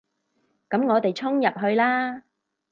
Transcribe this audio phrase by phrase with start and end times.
[0.67, 2.23] 噉我哋衝入去啦